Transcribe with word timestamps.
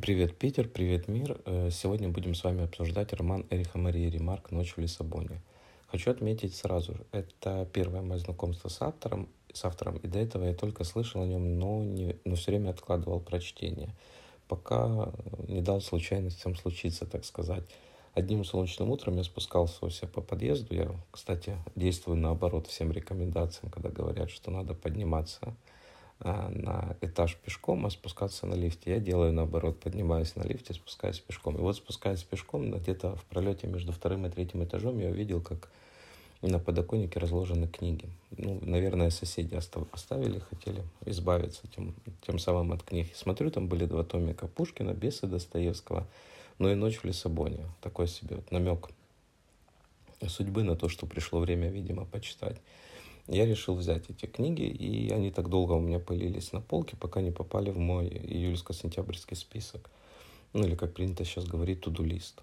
Привет, 0.00 0.36
Питер, 0.36 0.66
привет, 0.66 1.08
мир. 1.08 1.38
Э, 1.44 1.68
сегодня 1.70 2.08
будем 2.08 2.34
с 2.34 2.42
вами 2.42 2.64
обсуждать 2.64 3.12
роман 3.12 3.46
Эриха 3.50 3.78
Марии 3.78 4.08
Ремарк 4.08 4.50
«Ночь 4.50 4.72
в 4.72 4.78
Лиссабоне». 4.78 5.40
Хочу 5.86 6.10
отметить 6.10 6.56
сразу, 6.56 6.96
это 7.12 7.68
первое 7.72 8.00
мое 8.00 8.18
знакомство 8.18 8.68
с 8.68 8.82
автором, 8.82 9.28
с 9.52 9.64
автором, 9.64 9.98
и 9.98 10.08
до 10.08 10.18
этого 10.18 10.46
я 10.46 10.54
только 10.54 10.82
слышал 10.82 11.22
о 11.22 11.26
нем, 11.26 11.60
но, 11.60 11.84
не, 11.84 12.16
но 12.24 12.34
все 12.34 12.50
время 12.50 12.70
откладывал 12.70 13.20
прочтение, 13.20 13.90
пока 14.48 15.12
не 15.46 15.60
дал 15.60 15.80
случайностям 15.80 16.56
случиться, 16.56 17.06
так 17.06 17.24
сказать. 17.24 17.64
Одним 18.14 18.44
солнечным 18.44 18.90
утром 18.90 19.16
я 19.18 19.22
спускался 19.22 19.84
у 19.86 19.90
себя 19.90 20.08
по 20.08 20.22
подъезду. 20.22 20.74
Я, 20.74 20.90
кстати, 21.12 21.56
действую 21.76 22.16
наоборот 22.16 22.66
всем 22.66 22.90
рекомендациям, 22.90 23.70
когда 23.70 23.90
говорят, 23.90 24.30
что 24.30 24.50
надо 24.50 24.74
подниматься 24.74 25.54
на 26.24 26.96
этаж 27.00 27.36
пешком, 27.36 27.86
а 27.86 27.90
спускаться 27.90 28.46
на 28.46 28.54
лифте. 28.54 28.92
Я 28.92 28.98
делаю 28.98 29.32
наоборот, 29.32 29.78
поднимаюсь 29.78 30.34
на 30.36 30.42
лифте, 30.42 30.74
спускаюсь 30.74 31.20
пешком. 31.20 31.56
И 31.56 31.60
вот 31.60 31.76
спускаясь 31.76 32.22
пешком, 32.22 32.70
где-то 32.72 33.16
в 33.16 33.24
пролете 33.24 33.66
между 33.66 33.92
вторым 33.92 34.26
и 34.26 34.30
третьим 34.30 34.64
этажом 34.64 34.98
я 34.98 35.10
увидел, 35.10 35.40
как 35.40 35.68
на 36.42 36.58
подоконнике 36.58 37.20
разложены 37.20 37.68
книги. 37.68 38.08
Ну, 38.36 38.58
наверное, 38.62 39.10
соседи 39.10 39.54
оставили, 39.54 40.40
хотели 40.40 40.82
избавиться 41.06 41.62
тем, 41.74 41.94
тем 42.26 42.38
самым 42.38 42.72
от 42.72 42.82
книг. 42.82 43.14
Смотрю, 43.14 43.50
там 43.50 43.68
были 43.68 43.86
два 43.86 44.02
томика 44.02 44.46
Пушкина, 44.46 44.92
Бесы 44.92 45.26
Достоевского, 45.26 46.06
ну 46.58 46.70
и 46.70 46.74
«Ночь 46.74 46.98
в 46.98 47.04
Лиссабоне». 47.04 47.66
Такой 47.80 48.08
себе 48.08 48.36
вот 48.36 48.50
намек 48.50 48.90
судьбы 50.28 50.62
на 50.62 50.76
то, 50.76 50.88
что 50.88 51.06
пришло 51.06 51.40
время, 51.40 51.68
видимо, 51.70 52.04
почитать 52.04 52.60
я 53.26 53.46
решил 53.46 53.74
взять 53.74 54.10
эти 54.10 54.26
книги, 54.26 54.62
и 54.62 55.10
они 55.10 55.30
так 55.30 55.48
долго 55.48 55.72
у 55.72 55.80
меня 55.80 55.98
пылились 55.98 56.52
на 56.52 56.60
полке, 56.60 56.96
пока 56.96 57.20
не 57.20 57.30
попали 57.30 57.70
в 57.70 57.78
мой 57.78 58.08
июльско-сентябрьский 58.08 59.36
список. 59.36 59.90
Ну 60.52 60.64
или, 60.64 60.74
как 60.74 60.94
принято 60.94 61.24
сейчас 61.24 61.46
говорить, 61.46 61.80
туду-лист. 61.80 62.42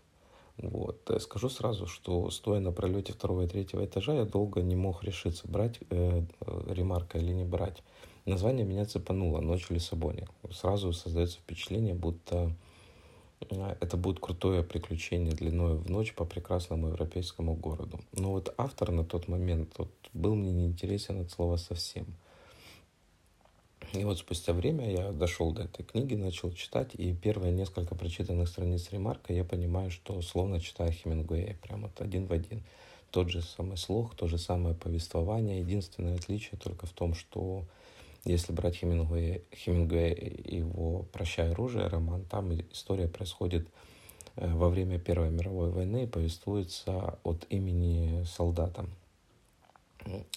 Вот. 0.57 1.09
Э, 1.09 1.19
скажу 1.19 1.49
сразу, 1.49 1.87
что 1.87 2.29
стоя 2.29 2.59
на 2.59 2.71
пролете 2.71 3.13
второго 3.13 3.43
и 3.43 3.47
третьего 3.47 3.85
этажа, 3.85 4.13
я 4.13 4.25
долго 4.25 4.61
не 4.61 4.75
мог 4.75 5.03
решиться, 5.03 5.47
брать 5.47 5.79
э, 5.89 6.23
э, 6.41 6.73
ремарка 6.73 7.17
или 7.17 7.31
не 7.31 7.43
брать. 7.43 7.81
Название 8.25 8.65
меня 8.65 8.85
цепануло 8.85 9.39
«Ночь 9.39 9.65
в 9.65 9.71
Лиссабоне». 9.71 10.27
Сразу 10.51 10.93
создается 10.93 11.37
впечатление, 11.39 11.95
будто 11.95 12.51
это 13.49 13.97
будет 13.97 14.19
крутое 14.19 14.63
приключение 14.63 15.33
длиной 15.33 15.75
в 15.75 15.89
ночь 15.89 16.13
по 16.13 16.25
прекрасному 16.25 16.89
европейскому 16.89 17.55
городу. 17.55 17.99
Но 18.13 18.31
вот 18.31 18.53
автор 18.57 18.91
на 18.91 19.03
тот 19.03 19.27
момент 19.27 19.73
вот, 19.77 19.91
был 20.13 20.35
мне 20.35 20.51
неинтересен 20.51 21.21
от 21.21 21.31
слова 21.31 21.57
совсем. 21.57 22.05
И 23.93 24.05
вот 24.05 24.19
спустя 24.19 24.53
время 24.53 24.89
я 24.89 25.11
дошел 25.11 25.51
до 25.51 25.63
этой 25.63 25.83
книги, 25.83 26.15
начал 26.15 26.53
читать, 26.53 26.91
и 26.93 27.13
первые 27.13 27.51
несколько 27.51 27.93
прочитанных 27.93 28.47
страниц 28.47 28.89
ремарка 28.91 29.33
я 29.33 29.43
понимаю, 29.43 29.91
что 29.91 30.21
словно 30.21 30.61
читаю 30.61 30.93
Хемингуэя, 30.93 31.57
прямо 31.61 31.87
вот 31.87 31.99
один 31.99 32.25
в 32.25 32.31
один. 32.31 32.63
Тот 33.09 33.29
же 33.29 33.41
самый 33.41 33.75
слог, 33.75 34.15
то 34.15 34.27
же 34.27 34.37
самое 34.37 34.75
повествование. 34.75 35.59
Единственное 35.59 36.15
отличие 36.15 36.57
только 36.57 36.85
в 36.85 36.91
том, 36.91 37.13
что 37.13 37.65
если 38.23 38.53
брать 38.53 38.75
Хемингуэя, 38.77 39.41
Хемингуэя 39.53 40.13
и 40.13 40.57
его 40.57 41.05
«Прощай 41.11 41.51
оружие» 41.51 41.87
роман, 41.87 42.23
там 42.25 42.53
история 42.71 43.07
происходит 43.07 43.67
э, 44.35 44.53
во 44.53 44.69
время 44.69 44.99
Первой 44.99 45.31
мировой 45.31 45.71
войны 45.71 46.03
и 46.03 46.07
повествуется 46.07 47.17
от 47.23 47.45
имени 47.49 48.23
солдата. 48.25 48.85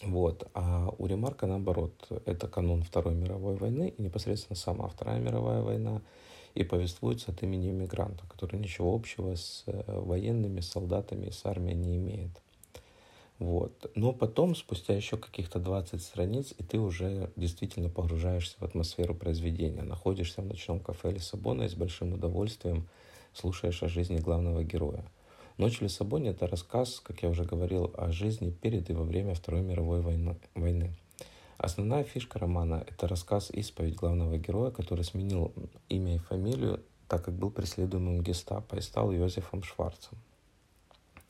Вот. 0.03 0.49
А 0.55 0.93
у 0.99 1.07
Ремарка 1.07 1.47
наоборот, 1.47 1.93
это 2.27 2.49
канун 2.49 2.83
Второй 2.83 3.15
мировой 3.15 3.57
войны 3.57 3.95
и 3.97 4.03
непосредственно 4.03 4.57
сама 4.57 4.89
Вторая 4.89 5.21
мировая 5.21 5.63
война 5.63 6.03
и 6.55 6.65
повествуется 6.65 7.33
от 7.33 7.43
имени 7.43 7.71
иммигранта, 7.71 8.25
который 8.29 8.61
ничего 8.61 8.95
общего 8.95 9.35
с 9.35 9.65
э, 9.67 10.01
военными, 10.01 10.61
солдатами 10.61 11.27
и 11.27 11.33
с 11.33 11.45
армией 11.45 11.77
не 11.77 11.97
имеет. 11.97 12.31
Вот. 13.45 13.91
Но 13.95 14.15
потом, 14.15 14.55
спустя 14.55 14.95
еще 14.95 15.19
каких-то 15.19 15.59
20 15.59 16.03
страниц, 16.03 16.55
и 16.57 16.63
ты 16.63 16.79
уже 16.79 17.31
действительно 17.37 17.91
погружаешься 17.91 18.57
в 18.59 18.63
атмосферу 18.63 19.15
произведения. 19.15 19.83
Находишься 19.83 20.41
в 20.41 20.47
ночном 20.47 20.81
кафе 20.81 21.11
Лиссабона 21.11 21.65
и 21.65 21.69
с 21.69 21.75
большим 21.75 22.15
удовольствием 22.15 22.89
слушаешь 23.35 23.83
о 23.83 23.89
жизни 23.89 24.17
главного 24.17 24.65
героя. 24.65 25.05
«Ночь 25.59 25.81
в 25.81 25.83
Лиссабоне»— 25.83 26.31
это 26.31 26.47
рассказ, 26.47 27.01
как 27.01 27.23
я 27.23 27.29
уже 27.29 27.45
говорил, 27.45 27.93
о 27.99 28.13
жизни 28.13 28.49
перед 28.49 28.89
и 28.89 28.95
во 28.95 29.05
время 29.05 29.35
Второй 29.35 29.61
мировой 29.61 30.01
войны. 30.55 30.97
Основная 31.59 32.05
фишка 32.05 32.39
романа— 32.39 32.83
это 32.89 33.07
рассказ-исповедь 33.07 33.95
главного 33.95 34.39
героя, 34.39 34.71
который 34.71 35.05
сменил 35.05 35.53
имя 35.91 36.15
и 36.15 36.19
фамилию, 36.19 36.81
так 37.09 37.27
как 37.27 37.35
был 37.35 37.51
преследуемым 37.51 38.23
гестапо 38.23 38.77
и 38.77 38.81
стал 38.81 39.13
Йозефом 39.13 39.63
Шварцем. 39.63 40.17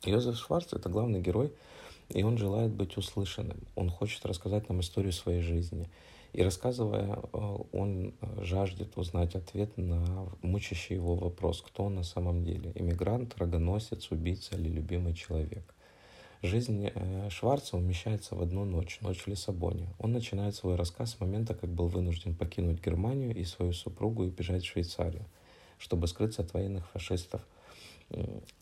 Йозеф 0.05 0.37
Шварц— 0.37 0.67
это 0.71 0.87
главный 0.87 1.19
герой— 1.19 1.51
и 2.09 2.23
он 2.23 2.37
желает 2.37 2.71
быть 2.71 2.97
услышанным. 2.97 3.57
Он 3.75 3.89
хочет 3.89 4.25
рассказать 4.25 4.69
нам 4.69 4.81
историю 4.81 5.11
своей 5.11 5.41
жизни. 5.41 5.89
И 6.33 6.43
рассказывая, 6.43 7.17
э, 7.17 7.57
он 7.71 8.13
жаждет 8.41 8.97
узнать 8.97 9.35
ответ 9.35 9.77
на 9.77 10.27
мучащий 10.41 10.95
его 10.95 11.15
вопрос, 11.15 11.61
кто 11.61 11.85
он 11.85 11.95
на 11.95 12.03
самом 12.03 12.43
деле. 12.43 12.73
Иммигрант, 12.75 13.37
рогоносец, 13.37 14.11
убийца 14.11 14.55
или 14.55 14.67
любимый 14.67 15.13
человек. 15.13 15.73
Жизнь 16.41 16.91
э, 16.93 17.29
Шварца 17.29 17.77
умещается 17.77 18.35
в 18.35 18.41
одну 18.41 18.65
ночь, 18.65 18.99
ночь 19.01 19.21
в 19.21 19.27
Лиссабоне. 19.27 19.87
Он 19.97 20.11
начинает 20.11 20.55
свой 20.55 20.75
рассказ 20.75 21.11
с 21.11 21.19
момента, 21.21 21.55
как 21.55 21.69
был 21.69 21.87
вынужден 21.87 22.35
покинуть 22.35 22.85
Германию 22.85 23.33
и 23.33 23.45
свою 23.45 23.71
супругу 23.71 24.25
и 24.25 24.29
бежать 24.29 24.63
в 24.63 24.67
Швейцарию, 24.67 25.25
чтобы 25.77 26.07
скрыться 26.07 26.41
от 26.41 26.53
военных 26.53 26.87
фашистов, 26.89 27.41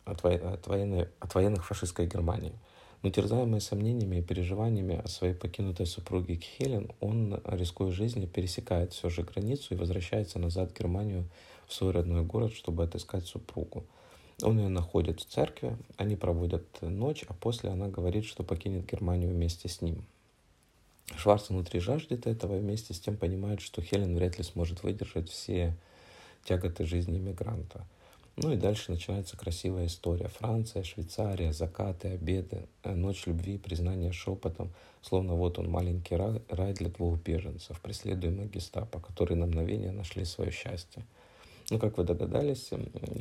от, 0.04 0.22
во... 0.22 0.30
от, 0.30 0.66
военной... 0.68 1.08
от 1.18 1.34
военных 1.34 1.66
фашистской 1.66 2.06
Германии– 2.06 2.54
но 3.04 3.10
терзаемый 3.10 3.60
сомнениями 3.60 4.16
и 4.16 4.22
переживаниями 4.22 4.98
о 5.04 5.08
своей 5.08 5.34
покинутой 5.34 5.84
супруге 5.84 6.36
Хелен, 6.36 6.90
он, 7.00 7.38
рискуя 7.44 7.92
жизнью, 7.92 8.26
пересекает 8.26 8.94
все 8.94 9.10
же 9.10 9.22
границу 9.22 9.74
и 9.74 9.76
возвращается 9.76 10.38
назад 10.38 10.70
в 10.70 10.78
Германию, 10.78 11.28
в 11.66 11.74
свой 11.74 11.92
родной 11.92 12.24
город, 12.24 12.54
чтобы 12.54 12.82
отыскать 12.82 13.26
супругу. 13.26 13.84
Он 14.42 14.58
ее 14.58 14.68
находит 14.68 15.20
в 15.20 15.26
церкви, 15.26 15.76
они 15.98 16.16
проводят 16.16 16.64
ночь, 16.80 17.26
а 17.28 17.34
после 17.34 17.68
она 17.68 17.88
говорит, 17.88 18.24
что 18.24 18.42
покинет 18.42 18.90
Германию 18.90 19.28
вместе 19.28 19.68
с 19.68 19.82
ним. 19.82 20.06
Шварц 21.14 21.50
внутри 21.50 21.80
жаждет 21.80 22.26
этого 22.26 22.56
и 22.56 22.60
вместе 22.60 22.94
с 22.94 23.00
тем 23.00 23.18
понимает, 23.18 23.60
что 23.60 23.82
Хелен 23.82 24.16
вряд 24.16 24.38
ли 24.38 24.44
сможет 24.44 24.82
выдержать 24.82 25.28
все 25.28 25.76
тяготы 26.42 26.86
жизни 26.86 27.18
иммигранта. 27.18 27.86
Ну 28.36 28.52
и 28.52 28.56
дальше 28.56 28.90
начинается 28.90 29.36
красивая 29.36 29.86
история. 29.86 30.26
Франция, 30.26 30.82
Швейцария, 30.82 31.52
закаты, 31.52 32.08
обеды, 32.08 32.66
э, 32.82 32.92
ночь 32.94 33.26
любви, 33.26 33.58
признание 33.58 34.10
шепотом. 34.10 34.72
Словно 35.02 35.34
вот 35.34 35.58
он 35.58 35.70
маленький 35.70 36.16
рай, 36.16 36.42
рай 36.48 36.72
для 36.72 36.88
двух 36.88 37.22
беженцев, 37.22 37.80
преследуемых 37.80 38.50
гестапо, 38.50 38.98
которые 38.98 39.38
на 39.38 39.46
мгновение 39.46 39.92
нашли 39.92 40.24
свое 40.24 40.50
счастье. 40.50 41.04
Ну, 41.70 41.78
как 41.78 41.96
вы 41.96 42.04
догадались, 42.04 42.70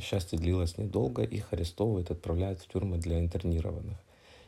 счастье 0.02 0.40
длилось 0.40 0.78
недолго, 0.78 1.22
их 1.22 1.54
арестовывают, 1.54 2.10
отправляют 2.10 2.60
в 2.60 2.68
тюрьмы 2.68 2.98
для 2.98 3.20
интернированных. 3.20 3.98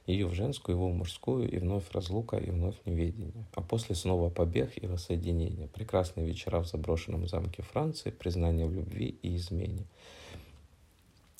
Ее 0.07 0.27
в 0.27 0.33
женскую, 0.33 0.75
его 0.75 0.89
в 0.89 0.95
мужскую, 0.95 1.49
и 1.49 1.57
вновь 1.57 1.91
разлука, 1.91 2.37
и 2.37 2.49
вновь 2.49 2.75
неведение. 2.85 3.45
А 3.53 3.61
после 3.61 3.95
снова 3.95 4.29
побег 4.29 4.71
и 4.77 4.87
воссоединение. 4.87 5.67
Прекрасные 5.67 6.25
вечера 6.25 6.59
в 6.59 6.67
заброшенном 6.67 7.27
замке 7.27 7.61
Франции, 7.61 8.09
признание 8.09 8.65
в 8.65 8.73
любви 8.73 9.17
и 9.21 9.35
измене. 9.35 9.85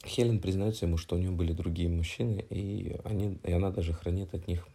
Хелен 0.06 0.40
признается 0.40 0.86
ему, 0.86 0.98
что 0.98 1.16
у 1.16 1.20
нее 1.20 1.32
были 1.32 1.52
другие 1.52 1.90
мужчины, 1.90 2.46
и, 2.50 2.98
они, 3.04 3.40
и 3.44 3.52
она 3.52 3.72
даже 3.72 3.94
хранит 3.94 4.34
от 4.34 4.48
них 4.48 4.68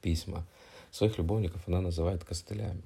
письма. 0.00 0.46
Своих 0.90 1.18
любовников 1.18 1.66
она 1.66 1.80
называет 1.80 2.24
костылями. 2.24 2.82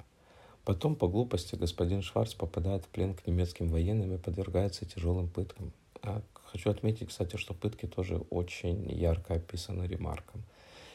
Потом, 0.64 0.94
по 0.94 1.08
глупости, 1.08 1.54
господин 1.54 2.02
Шварц 2.02 2.34
попадает 2.34 2.84
в 2.84 2.88
плен 2.88 3.14
к 3.14 3.26
немецким 3.26 3.68
военным 3.68 4.14
и 4.14 4.18
подвергается 4.18 4.84
тяжелым 4.86 5.28
пыткам. 5.28 5.72
А 6.02 6.22
хочу 6.34 6.70
отметить, 6.70 7.08
кстати, 7.08 7.36
что 7.36 7.54
пытки 7.54 7.86
тоже 7.86 8.16
очень 8.30 8.90
ярко 8.90 9.34
описаны 9.34 9.84
ремарком. 9.84 10.42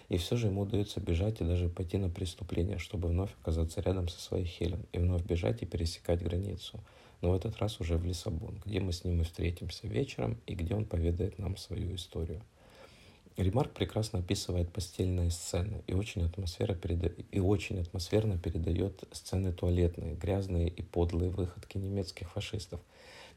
И 0.10 0.18
все 0.18 0.36
же 0.36 0.48
ему 0.48 0.62
удается 0.62 1.00
бежать 1.00 1.42
и 1.42 1.46
даже 1.46 1.70
пойти 1.70 1.98
на 1.98 2.10
преступление, 2.10 2.78
чтобы 2.78 3.10
вновь 3.10 3.32
оказаться 3.42 3.82
рядом 3.82 4.08
со 4.08 4.22
своей 4.22 4.46
Хелен, 4.46 4.86
и 4.92 5.00
вновь 5.00 5.24
бежать 5.24 5.62
и 5.62 5.66
пересекать 5.66 6.24
границу– 6.24 6.84
но 7.22 7.32
в 7.32 7.36
этот 7.36 7.58
раз 7.58 7.80
уже 7.80 7.98
в 7.98 8.06
Лиссабон, 8.06 8.62
где 8.66 8.80
мы 8.80 8.94
с 8.94 9.04
ним 9.04 9.22
и 9.22 9.24
встретимся 9.24 9.88
вечером 9.88 10.38
и 10.46 10.54
где 10.54 10.76
он 10.76 10.86
поведает 10.86 11.40
нам 11.40 11.58
свою 11.58 11.96
историю. 11.96 12.42
Ремарк 13.36 13.74
прекрасно 13.74 14.20
описывает 14.20 14.72
постельные 14.72 15.32
сцены 15.32 15.84
и 15.88 15.94
очень, 15.94 16.24
атмосфера 16.24 16.76
переда... 16.76 17.08
и 17.08 17.40
очень 17.40 17.80
атмосферно 17.80 18.38
передает 18.38 19.04
сцены 19.12 19.52
туалетные, 19.52 20.14
грязные 20.14 20.70
и 20.70 20.82
подлые 20.84 21.32
выходки 21.32 21.78
немецких 21.78 22.32
фашистов. 22.32 22.80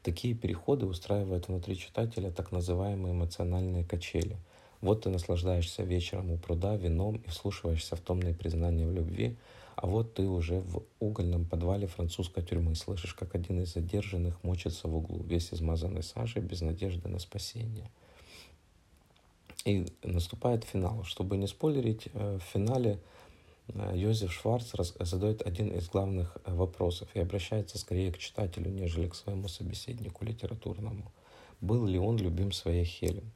Такие 0.03 0.35
переходы 0.35 0.85
устраивают 0.85 1.47
внутри 1.47 1.75
читателя 1.75 2.31
так 2.31 2.51
называемые 2.51 3.13
эмоциональные 3.13 3.83
качели. 3.83 4.37
Вот 4.81 5.03
ты 5.03 5.09
наслаждаешься 5.09 5.83
вечером 5.83 6.31
у 6.31 6.37
пруда 6.37 6.75
вином 6.75 7.17
и 7.17 7.29
вслушиваешься 7.29 7.95
в 7.95 7.99
томные 7.99 8.33
признания 8.33 8.87
в 8.87 8.93
любви, 8.93 9.37
А 9.75 9.87
вот 9.87 10.13
ты 10.13 10.27
уже 10.27 10.59
в 10.59 10.83
угольном 10.99 11.45
подвале 11.45 11.87
французской 11.87 12.43
тюрьмы 12.43 12.75
слышишь, 12.75 13.13
как 13.13 13.35
один 13.35 13.61
из 13.61 13.73
задержанных 13.73 14.43
мочится 14.43 14.87
в 14.87 14.95
углу, 14.95 15.23
весь 15.23 15.53
измазанный 15.53 16.03
сажей, 16.03 16.41
без 16.41 16.61
надежды 16.61 17.07
на 17.07 17.19
спасение. 17.19 17.89
И 19.65 19.85
наступает 20.03 20.63
финал. 20.63 21.03
Чтобы 21.03 21.37
не 21.37 21.47
спойлерить, 21.47 22.07
э, 22.13 22.39
в 22.39 22.43
финале 22.53 22.99
э, 23.67 23.93
Йозеф 23.95 24.31
Шварц 24.31 24.73
задает 24.99 25.41
один 25.41 25.69
из 25.69 25.87
главных 25.89 26.37
э, 26.43 26.53
вопросов 26.53 27.09
и 27.13 27.19
обращается 27.19 27.77
скорее 27.77 28.11
к 28.11 28.17
читателю, 28.17 28.69
нежели 28.69 29.07
к 29.07 29.15
своему 29.15 29.47
собеседнику 29.47 30.25
литературному. 30.25 31.11
Был 31.61 31.85
ли 31.85 31.99
он 31.99 32.17
любим 32.17 32.51
своей 32.51 32.85
Хелен? 32.85 33.31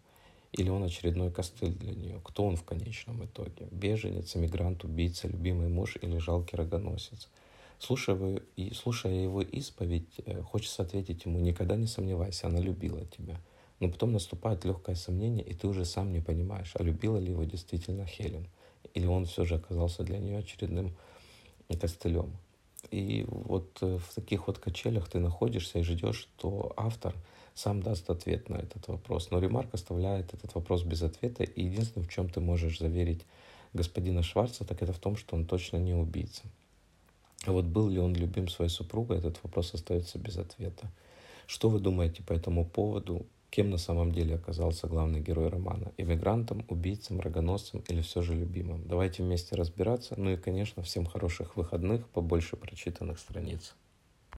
Или 0.54 0.70
он 0.70 0.84
очередной 0.84 1.32
костыль 1.32 1.74
для 1.74 1.94
нее? 1.94 2.22
Кто 2.24 2.46
он 2.46 2.56
в 2.56 2.64
конечном 2.64 3.26
итоге? 3.26 3.68
Беженец, 3.72 4.36
эмигрант, 4.36 4.84
убийца, 4.84 5.28
любимый 5.28 5.68
муж 5.68 5.98
или 6.00 6.18
жалкий 6.20 6.56
рогоносец? 6.56 7.28
Слушая, 7.80 8.40
и, 8.56 8.72
слушая 8.74 9.14
его 9.14 9.42
исповедь, 9.42 10.22
э, 10.26 10.42
хочется 10.44 10.84
ответить 10.84 11.26
ему, 11.26 11.40
никогда 11.40 11.76
не 11.76 11.88
сомневайся, 11.88 12.48
она 12.48 12.60
любила 12.60 13.04
тебя. 13.06 13.42
Но 13.80 13.90
потом 13.90 14.14
наступает 14.14 14.64
легкое 14.64 14.96
сомнение, 14.96 15.44
и 15.44 15.56
ты 15.56 15.68
уже 15.68 15.86
сам 15.86 16.14
не 16.14 16.22
понимаешь, 16.22 16.72
а 16.76 16.84
любила 16.84 17.18
ли 17.18 17.32
его 17.32 17.44
действительно 17.44 18.06
Хелен. 18.06 18.48
Или 18.94 19.08
он 19.08 19.26
все 19.26 19.46
же 19.46 19.56
оказался 19.56 20.04
для 20.04 20.20
нее 20.20 20.38
очередным 20.38 20.96
костылем. 21.82 22.32
И 22.92 23.26
вот 23.28 23.80
э, 23.82 23.98
в 23.98 24.14
таких 24.14 24.46
вот 24.46 24.60
качелях 24.60 25.10
ты 25.10 25.20
находишься 25.20 25.80
и 25.80 25.84
ждешь, 25.84 26.30
что 26.38 26.72
автор– 26.78 27.16
сам 27.56 27.82
даст 27.82 28.10
ответ 28.10 28.50
на 28.50 28.56
этот 28.56 28.88
вопрос. 28.88 29.32
Но 29.32 29.40
Ремарк 29.40 29.74
оставляет 29.74 30.34
этот 30.34 30.56
вопрос 30.56 30.84
без 30.84 31.02
ответа, 31.04 31.44
и 31.44 31.64
единственное, 31.64 32.06
в 32.06 32.10
чем 32.10 32.30
ты 32.30 32.40
можешь 32.40 32.80
заверить 32.80 33.22
господина 33.74 34.24
Шварца, 34.24 34.66
так 34.66 34.82
это 34.82 34.94
в 34.94 35.00
том, 35.00 35.16
что 35.16 35.36
он 35.36 35.46
точно 35.46 35.78
не 35.78 35.94
убийца. 35.94 36.44
А 37.46 37.52
вот 37.52 37.66
был 37.66 37.90
ли 37.90 38.00
он 38.00 38.16
любим 38.16 38.48
своей 38.48 38.70
супругой, 38.70 39.18
этот 39.18 39.42
вопрос 39.44 39.74
остается 39.74 40.18
без 40.18 40.38
ответа. 40.38 40.90
Что 41.46 41.70
вы 41.70 41.80
думаете 41.80 42.24
по 42.24 42.34
этому 42.34 42.66
поводу? 42.66 43.26
Кем 43.50 43.70
на 43.70 43.78
самом 43.78 44.12
деле 44.12 44.36
оказался 44.36 44.88
главный 44.88 45.20
герой 45.20 45.50
романа? 45.50 45.92
Иммигрантом, 45.98 46.66
убийцем, 46.70 47.20
рогоносцем 47.20 47.84
или 47.88 48.02
все 48.02 48.22
же 48.22 48.34
любимым? 48.34 48.88
Давайте 48.88 49.22
вместе 49.22 49.56
разбираться. 49.56 50.16
Ну 50.18 50.32
и, 50.32 50.38
конечно, 50.38 50.82
всем 50.82 51.06
хороших 51.06 51.56
выходных, 51.56 52.08
побольше 52.08 52.56
прочитанных 52.56 53.20
страниц. 53.20 53.76